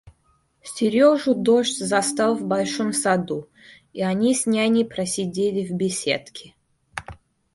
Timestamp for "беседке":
5.73-6.55